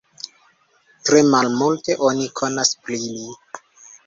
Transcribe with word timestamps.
Tre 1.09 1.19
malmulte 1.33 1.97
oni 2.09 2.27
konas 2.41 2.73
pri 2.89 2.99
li. 3.05 3.29